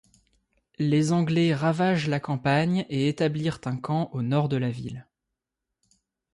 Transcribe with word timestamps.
Les 0.79 1.11
Anglais 1.11 1.53
ravagent 1.53 2.09
la 2.09 2.19
campagne 2.19 2.87
et 2.89 3.07
établirent 3.07 3.59
un 3.65 3.77
camp 3.77 4.09
au 4.13 4.23
nord 4.23 4.49
de 4.49 4.57
la 4.57 4.71
ville. 4.71 5.05